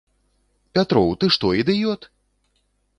Пятроў, 0.79 1.13
ты 1.19 1.31
што, 1.37 1.53
ідыёт? 1.63 2.11